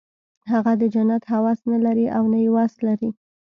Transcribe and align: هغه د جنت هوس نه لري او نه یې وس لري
هغه 0.51 0.71
د 0.81 0.83
جنت 0.93 1.23
هوس 1.33 1.59
نه 1.71 1.77
لري 1.85 2.05
او 2.17 2.23
نه 2.33 2.39
یې 2.43 2.49
وس 2.55 2.73
لري 2.87 3.09